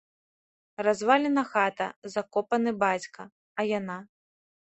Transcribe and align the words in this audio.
Развалена 0.85 1.43
хата, 1.49 1.87
закопаны 2.15 2.71
бацька, 2.85 3.21
а 3.59 3.69
яна? 3.79 3.97